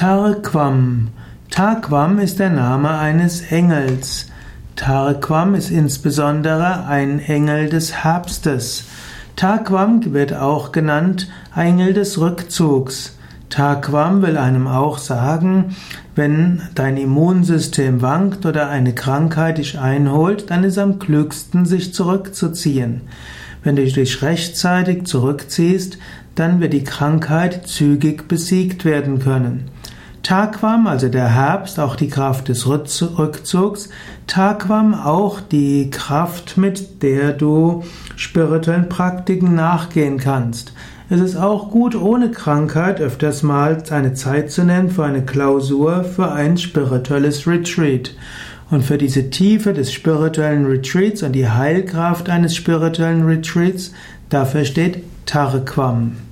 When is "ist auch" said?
41.20-41.70